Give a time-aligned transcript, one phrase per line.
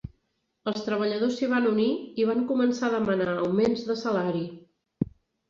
[0.69, 1.85] Els treballadors s'hi van unir,
[2.23, 4.43] i van començar a demanar augments de salari.